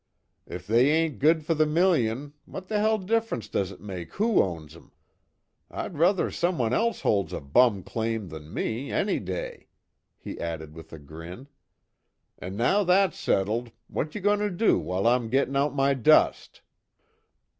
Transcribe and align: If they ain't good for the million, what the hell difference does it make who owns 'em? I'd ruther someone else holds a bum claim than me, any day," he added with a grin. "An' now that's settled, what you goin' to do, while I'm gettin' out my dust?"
If 0.47 0.65
they 0.65 0.89
ain't 0.89 1.19
good 1.19 1.45
for 1.45 1.53
the 1.53 1.67
million, 1.67 2.33
what 2.45 2.67
the 2.69 2.79
hell 2.79 2.97
difference 2.97 3.47
does 3.47 3.71
it 3.71 3.79
make 3.79 4.13
who 4.15 4.41
owns 4.41 4.75
'em? 4.75 4.91
I'd 5.69 5.93
ruther 5.95 6.31
someone 6.31 6.73
else 6.73 7.01
holds 7.01 7.31
a 7.33 7.39
bum 7.39 7.83
claim 7.83 8.29
than 8.29 8.51
me, 8.51 8.91
any 8.91 9.19
day," 9.19 9.67
he 10.17 10.39
added 10.39 10.73
with 10.73 10.91
a 10.91 10.97
grin. 10.97 11.49
"An' 12.39 12.55
now 12.57 12.83
that's 12.83 13.19
settled, 13.19 13.71
what 13.89 14.15
you 14.15 14.21
goin' 14.21 14.39
to 14.39 14.49
do, 14.49 14.79
while 14.79 15.05
I'm 15.05 15.29
gettin' 15.29 15.55
out 15.55 15.75
my 15.75 15.93
dust?" 15.93 16.61